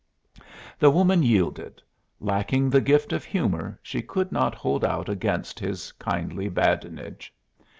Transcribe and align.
The 0.79 0.89
woman 0.89 1.21
yielded: 1.21 1.79
lacking 2.19 2.71
the 2.71 2.81
gift 2.81 3.13
of 3.13 3.23
humor 3.23 3.79
she 3.83 4.01
could 4.01 4.31
not 4.31 4.55
hold 4.55 4.83
out 4.83 5.07
against 5.09 5.59
his 5.59 5.91
kindly 5.91 6.49
badinage. 6.49 7.31